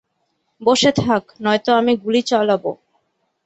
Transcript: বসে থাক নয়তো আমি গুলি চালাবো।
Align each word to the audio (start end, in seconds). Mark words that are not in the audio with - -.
বসে 0.61 0.91
থাক 0.97 1.23
নয়তো 1.41 1.71
আমি 1.73 1.93
গুলি 2.03 2.21
চালাবো। 2.21 2.71